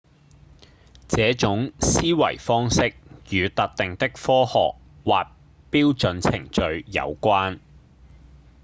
[1.07, 2.95] 這種思維方式
[3.29, 4.73] 與特定的科學
[5.05, 5.27] 或
[5.69, 7.59] 標準程序有關